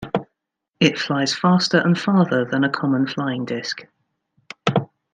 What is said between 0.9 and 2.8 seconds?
flies faster and farther than a